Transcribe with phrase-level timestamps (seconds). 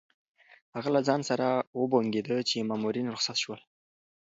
[0.75, 1.47] هغه له ځان سره
[1.79, 3.59] وبونګېده چې مامورین رخصت شول.